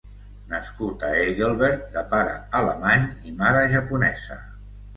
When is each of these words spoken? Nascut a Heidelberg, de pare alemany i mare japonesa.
Nascut 0.53 1.05
a 1.09 1.11
Heidelberg, 1.17 1.85
de 1.99 2.03
pare 2.15 2.33
alemany 2.63 3.07
i 3.33 3.37
mare 3.45 3.65
japonesa. 3.77 4.43